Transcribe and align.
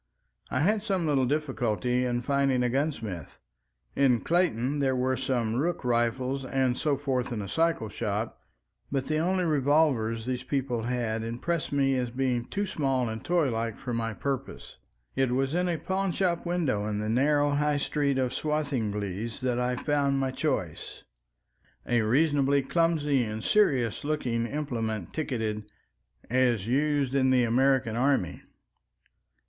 I 0.49 0.61
had 0.61 0.81
some 0.81 1.05
little 1.05 1.27
difficulty 1.27 2.05
in 2.05 2.23
finding 2.23 2.63
a 2.63 2.71
gunsmith. 2.71 3.37
In 3.95 4.21
Clayton 4.21 4.79
there 4.79 4.95
were 4.95 5.15
some 5.15 5.57
rook 5.57 5.85
rifles 5.85 6.43
and 6.43 6.75
so 6.75 6.97
forth 6.97 7.31
in 7.31 7.39
a 7.39 7.47
cycle 7.47 7.87
shop, 7.87 8.41
but 8.91 9.05
the 9.05 9.19
only 9.19 9.43
revolvers 9.43 10.25
these 10.25 10.41
people 10.41 10.85
had 10.85 11.21
impressed 11.21 11.71
me 11.71 11.95
as 11.97 12.09
being 12.09 12.45
too 12.45 12.65
small 12.65 13.09
and 13.09 13.23
toylike 13.23 13.77
for 13.77 13.93
my 13.93 14.11
purpose. 14.15 14.77
It 15.15 15.31
was 15.33 15.53
in 15.53 15.69
a 15.69 15.77
pawnshop 15.77 16.47
window 16.47 16.87
in 16.87 16.97
the 16.97 17.07
narrow 17.07 17.51
High 17.51 17.77
Street 17.77 18.17
of 18.17 18.33
Swathinglea 18.33 19.29
that 19.43 19.59
I 19.59 19.75
found 19.75 20.17
my 20.17 20.31
choice, 20.31 21.03
a 21.85 22.01
reasonably 22.01 22.63
clumsy 22.63 23.23
and 23.23 23.43
serious 23.43 24.03
looking 24.03 24.47
implement 24.47 25.13
ticketed 25.13 25.71
"As 26.27 26.65
used 26.65 27.13
in 27.13 27.29
the 27.29 27.43
American 27.43 27.95
army." 27.95 28.41